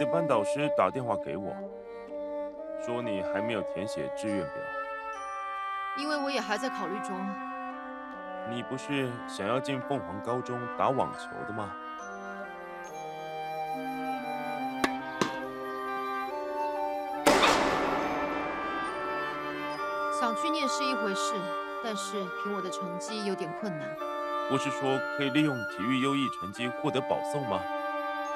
[0.00, 1.54] 的班导师打电话给我，
[2.82, 4.54] 说你还没有填写志愿表，
[5.98, 7.14] 因为我也还在考虑中。
[8.48, 11.70] 你不是想要进凤凰高中打网球的吗？
[20.18, 21.34] 想去念是一回事，
[21.84, 23.86] 但是凭我的成绩有点困难。
[24.48, 27.60] 不是说可以利用体育优异成绩获得保送吗？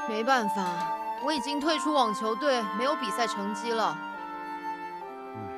[0.07, 0.99] 没办法。
[1.25, 3.97] 我已经退出网球队，没有比赛成绩了。
[5.35, 5.49] 嗯，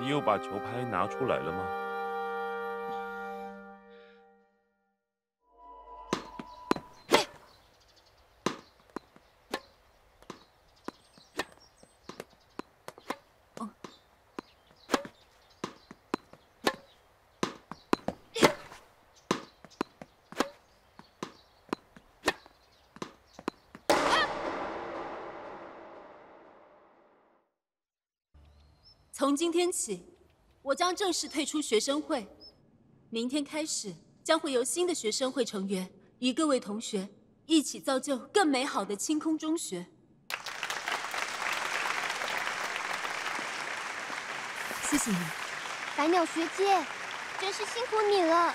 [0.00, 1.64] 你又把球拍拿出来了吗？
[29.32, 30.04] 从今天起，
[30.60, 32.28] 我将正式退出学生会。
[33.08, 37.08] 明天开始，将会由新的学生会成员与各位同学
[37.46, 39.86] 一起造就更美好的清空中学。
[44.90, 45.16] 谢谢你，
[45.96, 46.84] 白鸟学姐，
[47.40, 48.54] 真是辛苦你了。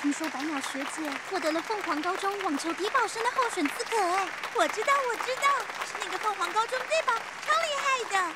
[0.00, 5.42] 听说白鸟学姐获得了凤凰高中网球体保生的候选资格，哎，我知道，我知道，
[5.84, 7.20] 是那个凤凰高中对吧？
[7.44, 8.34] 超厉害的。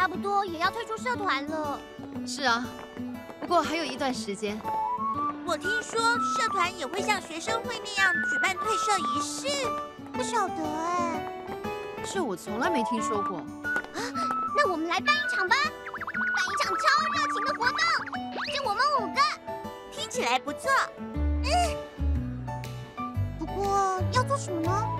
[0.00, 1.78] 差不多也要退出社团了。
[2.26, 2.66] 是啊，
[3.38, 4.58] 不过还有一段时间。
[5.44, 9.46] 我听说社团也会像学生会那样举办退社仪式，
[10.10, 11.20] 不晓得哎。
[12.02, 13.40] 这我从来没听说过。
[13.40, 14.00] 啊，
[14.56, 16.80] 那我们来办一场吧，办一场超
[17.12, 17.78] 热情的活动，
[18.54, 19.20] 就我们五个，
[19.92, 20.70] 听起来不错。
[21.44, 21.52] 嗯。
[23.38, 24.99] 不过要做什么呢？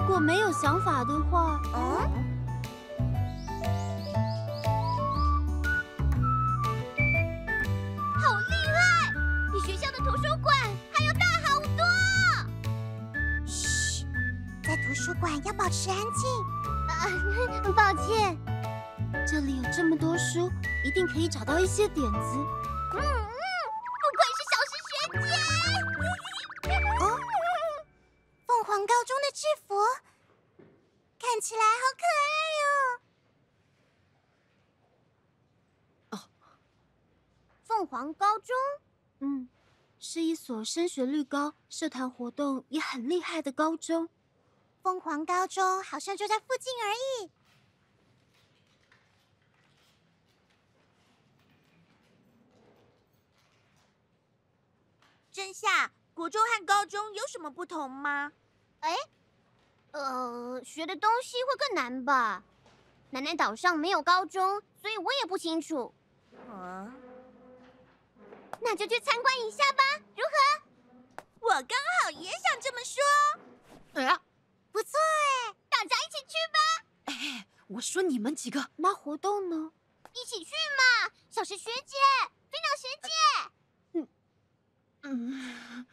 [0.00, 1.76] 如果没有想法的话，嗯，
[8.18, 8.80] 好厉害，
[9.52, 10.56] 比学校的图书馆
[10.90, 11.84] 还要大好多。
[13.46, 14.06] 嘘，
[14.64, 16.26] 在图书馆要保持安静。
[16.88, 17.06] 啊，
[17.76, 18.36] 抱歉，
[19.28, 20.50] 这里有这么多书，
[20.84, 22.38] 一定可以找到一些点子。
[31.40, 32.28] 看起来好可爱
[32.66, 33.00] 哦。
[36.10, 36.28] 哦，
[37.64, 38.54] 凤凰高中，
[39.20, 39.48] 嗯，
[39.98, 44.10] 是一所升学率高、社团活动也很厉害的高中。
[44.82, 46.92] 凤凰高中好像就在附近而
[47.24, 47.30] 已。
[55.32, 58.30] 真夏，国中和高中有什么不同吗？
[58.80, 58.94] 哎，
[59.92, 62.42] 呃，学的东西会更难吧？
[63.10, 65.92] 奶奶岛上没有高中，所以我也不清楚。
[66.48, 66.94] 啊，
[68.60, 69.82] 那就去参观一下吧，
[70.16, 70.62] 如何？
[71.40, 73.02] 我刚好也想这么说。
[73.94, 74.20] 哎呀，
[74.70, 74.98] 不错
[75.48, 76.58] 哎，大家一起去吧。
[77.06, 79.72] 哎，我说你们几个，那活动呢？
[80.12, 81.96] 一起去嘛，小石学姐，
[82.50, 83.10] 飞鸟学姐。
[83.94, 84.08] 嗯
[85.02, 85.86] 嗯。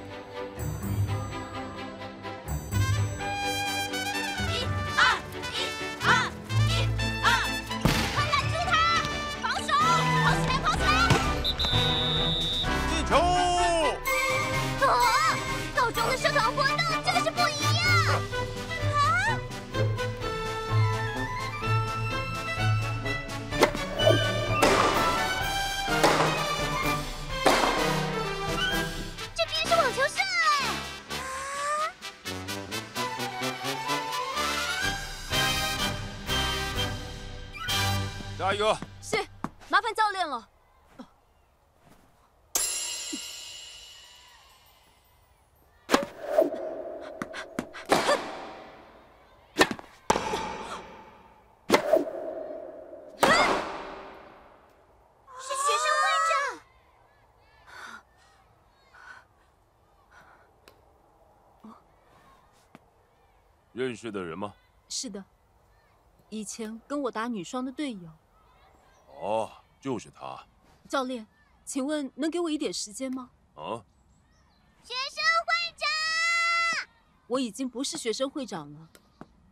[39.00, 39.16] 是，
[39.68, 40.48] 麻烦教练了。
[55.38, 56.32] 是学生会长。
[63.72, 64.52] 认识的人吗？
[64.88, 65.24] 是的，
[66.30, 68.10] 以前跟我打女双的队友。
[69.20, 70.42] 哦，就是他。
[70.88, 71.26] 教练，
[71.64, 73.30] 请问能给我一点时间吗？
[73.54, 73.84] 啊？
[74.82, 76.88] 学生会长，
[77.28, 78.88] 我已经不是学生会长了。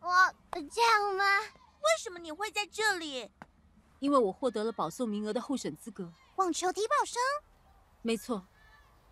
[0.00, 0.10] 我
[0.52, 1.24] 这样吗？
[1.42, 3.30] 为什么你会在这里？
[4.00, 6.10] 因为我获得了保送名额的候选资格。
[6.36, 7.20] 网球体保生？
[8.00, 8.46] 没错，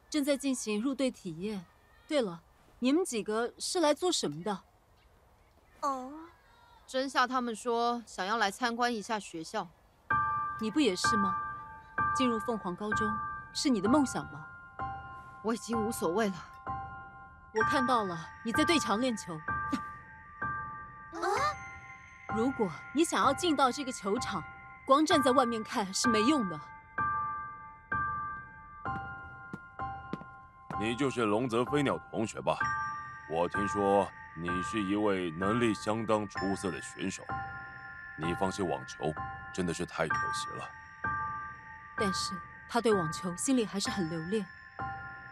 [0.09, 1.67] 正在进行入队体验。
[2.09, 2.43] 对了，
[2.79, 4.63] 你们几个是来做什么的？
[5.83, 6.13] 哦，
[6.87, 9.69] 真夏他们说想要来参观一下学校，
[10.59, 11.37] 你不也是吗？
[12.15, 13.09] 进入凤凰高中
[13.53, 14.47] 是你的梦想吗？
[15.43, 16.35] 我已经无所谓了。
[17.55, 19.35] 我看到了你在对墙练球。
[21.13, 21.21] 啊？
[22.35, 24.43] 如果你想要进到这个球场，
[24.87, 26.61] 光站在外面看是没用的。
[30.79, 32.59] 你就是龙泽飞鸟同学吧？
[33.31, 34.07] 我听说
[34.37, 37.23] 你是一位能力相当出色的选手，
[38.19, 39.13] 你放弃网球
[39.53, 40.69] 真的是太可惜了。
[41.97, 42.35] 但是
[42.69, 44.45] 他对网球心里还是很留恋。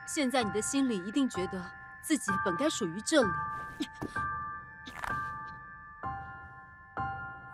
[0.06, 1.62] 现在你的心里一定觉得
[2.02, 3.30] 自己本该属于这里。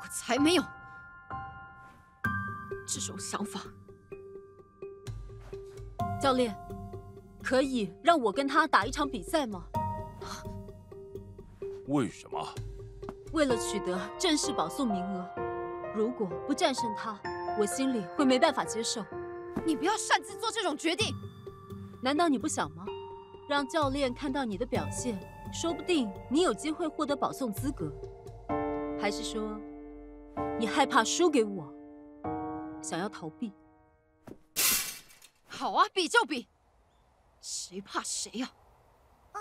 [0.00, 0.62] 我才没有
[2.86, 3.60] 这种想法。
[6.20, 6.56] 教练。
[7.42, 9.64] 可以让我跟他打一场比赛吗？
[11.86, 12.54] 为什么？
[13.32, 15.26] 为了取得正式保送名额。
[15.94, 17.18] 如果不战胜他，
[17.58, 19.04] 我心里会没办法接受。
[19.64, 21.14] 你不要擅自做这种决定。
[22.02, 22.84] 难道你不想吗？
[23.48, 25.18] 让教练看到你的表现，
[25.52, 27.92] 说不定你有机会获得保送资格。
[29.00, 29.58] 还是说，
[30.58, 31.74] 你害怕输给我，
[32.80, 33.52] 想要逃避？
[35.48, 36.46] 好啊，比就比。
[37.40, 38.52] 谁怕谁呀？
[39.32, 39.40] 啊！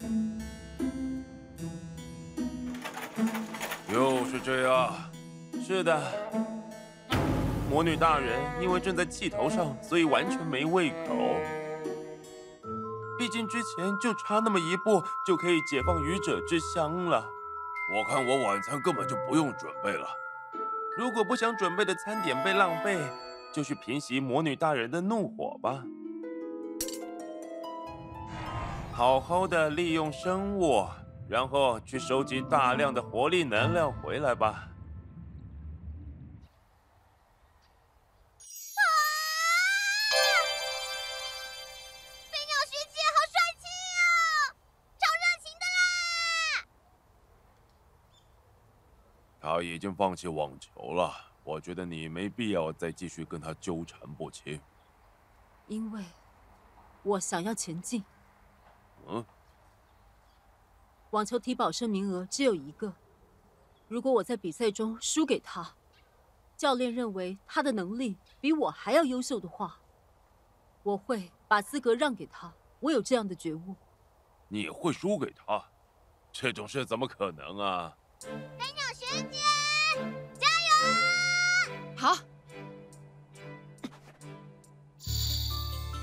[0.00, 0.08] 又
[4.32, 4.94] 是这样，
[5.62, 6.00] 是的。
[7.68, 11.36] 魔女大人因为正在气头上，所以完全没胃口。
[13.18, 17.28] 毕竟之前就差那么一步，就可以解放愚者之乡了。
[17.94, 20.08] 我看我晚餐根本就不用准备了。
[20.96, 22.98] 如果不想准备的餐点被浪费，
[23.52, 25.84] 就去平息魔女大人的怒火吧，
[28.94, 30.86] 好好的利用生物，
[31.32, 34.68] 然后去收集大量的活力能量回来吧。
[42.30, 43.64] 飞鸟学姐好帅气
[43.96, 44.52] 哦，
[44.98, 45.64] 超热情的
[46.60, 46.68] 啦！
[49.40, 51.14] 他已经放弃网球了。
[51.44, 54.60] 我觉得你没必要再继续跟他纠缠不清，
[55.66, 56.04] 因为
[57.02, 58.04] 我想要前进。
[59.06, 59.24] 嗯，
[61.12, 62.94] 网球体保生名额只有一个，
[63.86, 65.74] 如果我在比赛中输给他，
[66.56, 69.78] 教练认为他的能力比我还要优秀的话，
[70.82, 72.50] 我会把资格让给他。
[72.80, 73.76] 我有这样的觉悟。
[74.48, 75.62] 你会输给他？
[76.32, 77.94] 这种事怎么可能啊？
[78.18, 78.30] 飞
[78.72, 79.38] 鸟学姐，
[80.40, 80.48] 加
[81.68, 81.94] 油！
[81.94, 82.16] 好，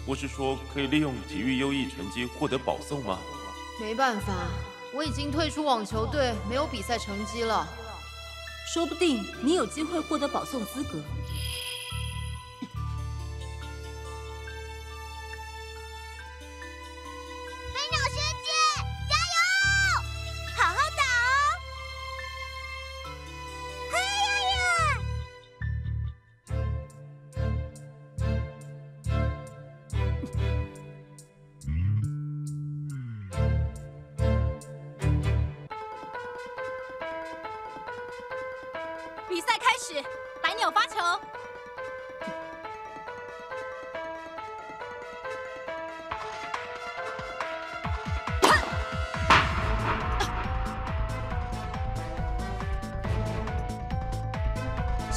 [0.05, 3.17] 不是说可以利用体育优异成绩获得保送吗？
[3.81, 4.33] 没办法，
[4.91, 7.67] 我已经退出网球队，没有比赛成绩了。
[8.73, 10.99] 说不定你有机会获得保送资格。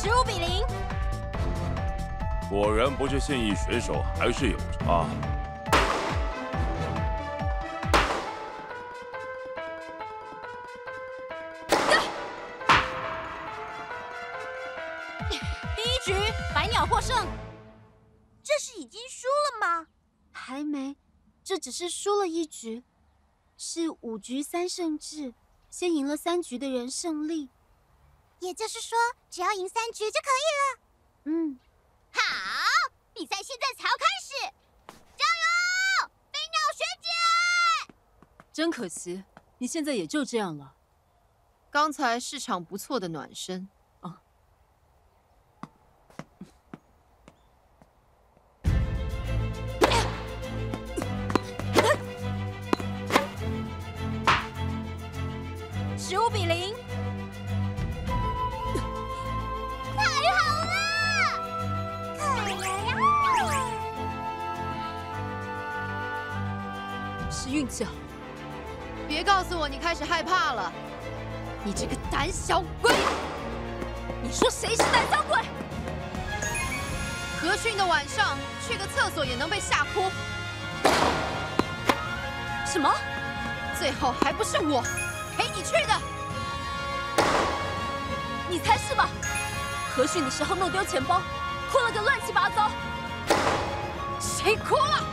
[0.02, 0.64] 十五比零。
[2.50, 5.08] 果然不是现役选手，还是有差。
[15.76, 16.12] 第一局
[16.52, 17.24] 百鸟获胜，
[18.42, 19.86] 这是已经输了吗？
[20.32, 20.96] 还没，
[21.44, 22.82] 这只是输了一局，
[23.56, 25.32] 是五局三胜制，
[25.70, 27.50] 先赢了三局的人胜利。
[28.42, 28.98] 也就是说，
[29.30, 30.80] 只要赢三局就可以了。
[31.26, 31.60] 嗯，
[32.12, 32.20] 好，
[33.14, 34.34] 比赛现在才要开始，
[35.16, 35.24] 加
[36.02, 37.94] 油，飞鸟学姐！
[38.52, 39.22] 真可惜，
[39.58, 40.74] 你现在也就这样了。
[41.70, 43.68] 刚才是场不错的暖身。
[77.42, 80.08] 和煦的晚上，去个厕所也能被吓哭。
[82.64, 82.88] 什么？
[83.76, 84.80] 最后还不是我
[85.36, 86.00] 陪你去的？
[88.48, 89.08] 你才是吧！
[89.96, 91.20] 何训的时候弄丢钱包，
[91.72, 92.70] 哭了个乱七八糟。
[94.20, 95.04] 谁哭了？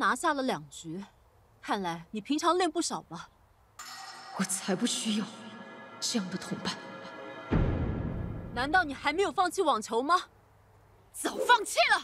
[0.00, 1.04] 拿下了两局，
[1.60, 3.28] 看来你平常练不少吧？
[4.38, 5.26] 我才不需要
[6.00, 6.74] 这样的同伴。
[8.54, 10.18] 难道你还没有放弃网球吗？
[11.12, 12.00] 早放弃了。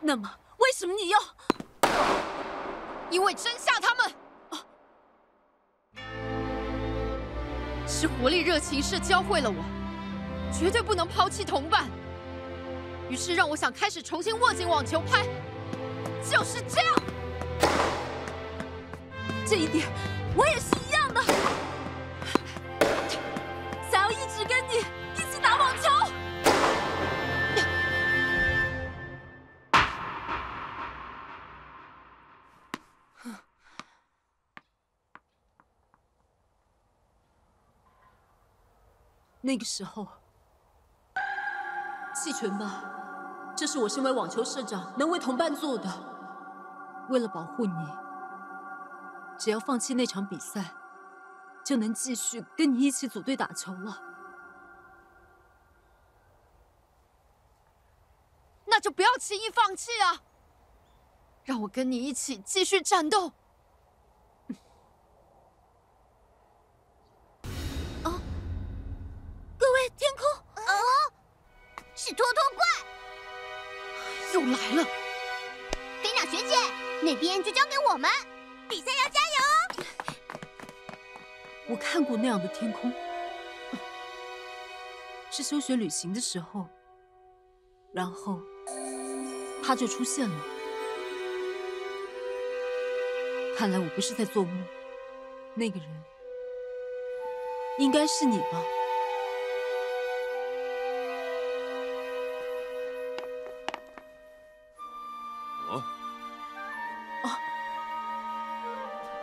[0.00, 1.18] 那么为什么你要？
[3.10, 4.12] 因为真夏他们，
[7.84, 9.64] 是活力热情社教会了我，
[10.56, 11.90] 绝对不能抛弃同伴。
[13.12, 15.26] 于是让我想开始重新握紧网球拍，
[16.24, 16.94] 就是这样。
[19.46, 19.86] 这一点
[20.34, 21.22] 我也是一样的，
[23.90, 24.78] 想要一直跟你
[25.14, 25.90] 一起打网球。
[39.42, 40.08] 那个时候，
[42.14, 42.84] 弃权吧，
[43.56, 45.88] 这是我身为网球社长能为同伴做的。
[47.08, 47.74] 为了保护你，
[49.38, 50.72] 只要放弃那场比赛，
[51.64, 54.00] 就能继续跟你一起组队打球了。
[58.66, 60.22] 那就不要轻易放弃啊！
[61.44, 63.32] 让我跟你一起继续战斗。
[85.52, 86.66] 休学旅行的时候，
[87.92, 88.40] 然后
[89.62, 90.36] 他就出现了。
[93.54, 94.64] 看来我不是在做梦，
[95.54, 95.86] 那个人
[97.78, 98.62] 应该是你吧？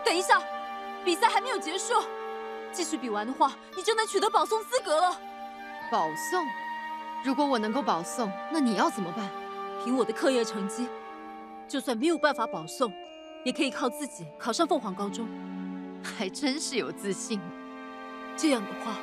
[0.05, 0.39] 等一下，
[1.03, 1.93] 比赛还没有结束，
[2.71, 5.19] 继续比完的话，你就能取得保送资格了。
[5.91, 6.45] 保送？
[7.23, 9.29] 如果我能够保送，那你要怎么办？
[9.83, 10.87] 凭我的课业成绩，
[11.67, 12.91] 就算没有办法保送，
[13.43, 15.27] 也可以靠自己考上凤凰高中。
[16.01, 17.39] 还真是有自信。
[18.37, 18.97] 这样的话，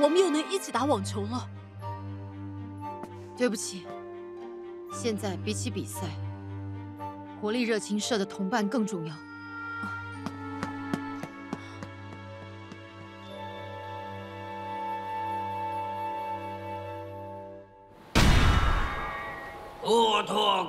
[0.00, 1.48] 我们又能一起打网球了。
[3.36, 3.86] 对不起，
[4.92, 6.06] 现在比起比赛，
[7.40, 9.14] 活力热情社的同伴更重要。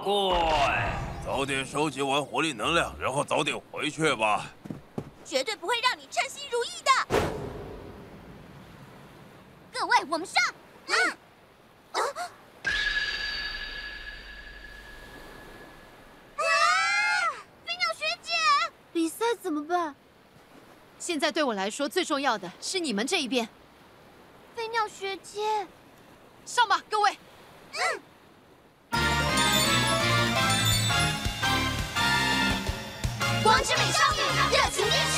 [0.10, 0.92] 怪，
[1.24, 4.48] 早点收集完活力能量，然后早点回去吧。
[5.24, 6.90] 绝对不会让你称心如意的。
[9.72, 10.44] 各位，我们上！
[10.88, 10.96] 嗯。
[11.92, 12.02] 啊！
[16.38, 16.42] 啊！
[17.64, 18.32] 飞鸟学姐，
[18.92, 19.96] 比赛怎么办？
[20.98, 23.48] 现在对我来说最重要的是你们这一边。
[24.56, 25.68] 飞鸟学姐，
[26.48, 27.16] 上吧，各位。
[27.74, 28.02] 嗯。
[33.50, 34.20] 光之美少女
[34.52, 35.18] 热情变身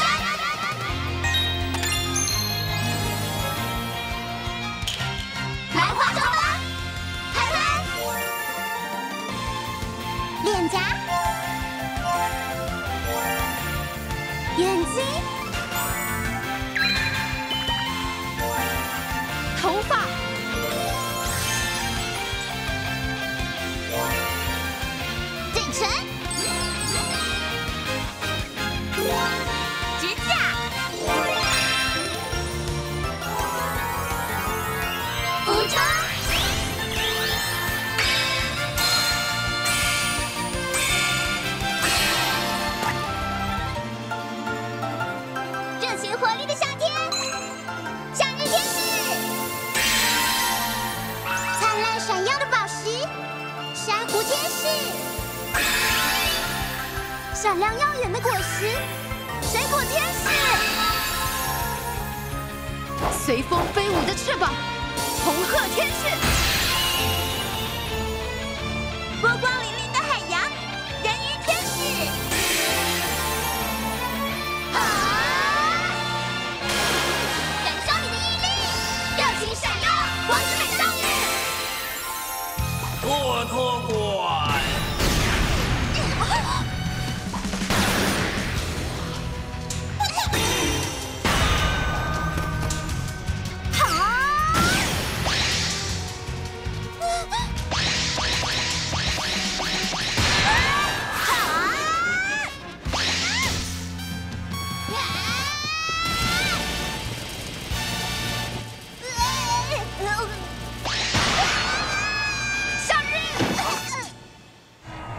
[5.75, 6.41] 来化妆吧
[7.33, 7.59] 拍拍
[10.45, 11.00] 脸颊。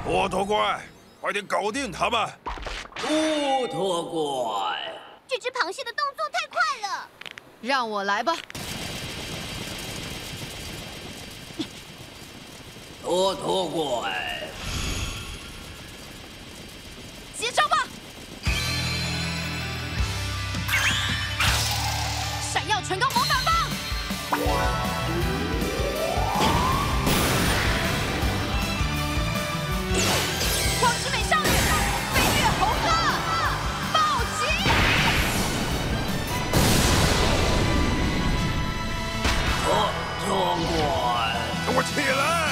[0.04, 0.82] 托托怪，
[1.20, 2.28] 快点搞定他们！
[2.96, 4.76] 托托怪，
[5.28, 7.08] 这只螃蟹的动作太快了，
[7.60, 8.36] 让我来吧。
[13.00, 14.42] 托托怪，
[17.38, 17.86] 接招吧！
[22.52, 23.54] 闪耀唇膏魔法棒，
[41.82, 42.51] 起来！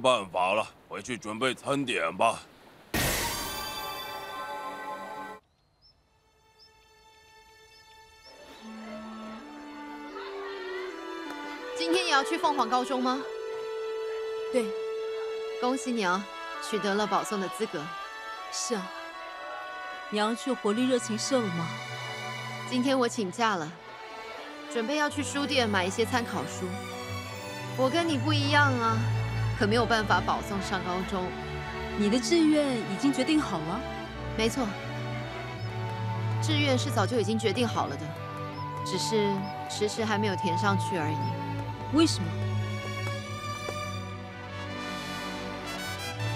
[0.00, 2.40] 办法了，回去准备餐点吧。
[11.76, 13.20] 今天也要去凤凰高中吗？
[14.52, 14.66] 对，
[15.60, 16.24] 恭喜你啊，
[16.68, 17.82] 取得了保送的资格。
[18.52, 18.90] 是啊。
[20.10, 21.68] 你要去活力热情社了吗？
[22.68, 23.70] 今天我请假了，
[24.72, 26.66] 准备要去书店买一些参考书。
[27.76, 28.96] 我跟你不一样啊，
[29.60, 31.22] 可没有办法保送上高中。
[31.98, 33.78] 你的志愿已经决定好了？
[34.34, 34.66] 没错，
[36.40, 38.02] 志愿是早就已经决定好了的，
[38.86, 39.30] 只是
[39.68, 41.16] 迟迟还没有填上去而已。
[41.94, 42.26] 为什么？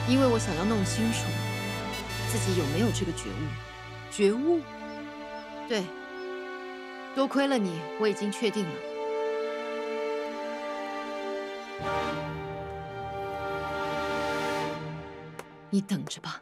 [0.07, 1.25] 因为我想要弄清楚
[2.31, 3.33] 自己有没有这个觉悟。
[4.11, 4.61] 觉悟？
[5.67, 5.83] 对，
[7.15, 8.75] 多亏了你，我已经确定了。
[15.75, 16.41] 你等着吧。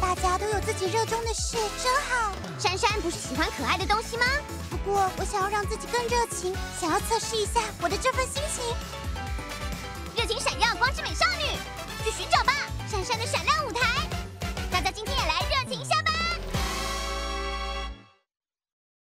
[0.00, 2.32] 大家都有自己热衷的事，真好。
[2.58, 4.24] 珊珊不是喜欢可爱的东西吗？
[4.70, 8.10] 不过我想要让自己更热情，想要测试一下我的这